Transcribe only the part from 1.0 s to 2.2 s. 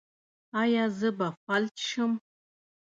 به فلج شم؟